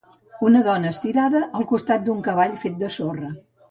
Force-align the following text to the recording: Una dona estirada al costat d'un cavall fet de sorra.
Una 0.47 0.61
dona 0.67 0.93
estirada 0.95 1.43
al 1.61 1.69
costat 1.75 2.09
d'un 2.11 2.27
cavall 2.31 2.61
fet 2.67 2.85
de 2.85 2.95
sorra. 3.01 3.37